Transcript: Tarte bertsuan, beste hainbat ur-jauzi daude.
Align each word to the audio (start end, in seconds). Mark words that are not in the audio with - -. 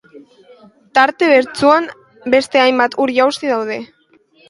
Tarte 0.99 1.27
bertsuan, 1.33 1.87
beste 2.37 2.65
hainbat 2.65 3.01
ur-jauzi 3.07 3.57
daude. 3.57 3.83